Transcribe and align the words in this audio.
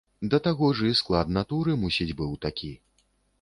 Да 0.33 0.37
таго 0.45 0.69
ж 0.79 0.87
і 0.91 0.93
склад 0.99 1.29
натуры 1.37 1.77
мусіць 1.83 2.09
быў 2.23 2.33
такі. 2.47 2.73